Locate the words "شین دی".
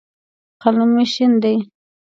1.13-1.55